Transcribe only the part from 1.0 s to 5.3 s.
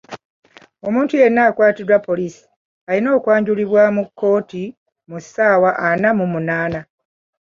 yenna akwatiddwa poliisi alina okwanjulibwa mu kkooti mu